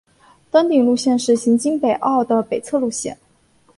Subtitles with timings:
[0.49, 3.15] 登顶路线是行经北坳的北侧路线。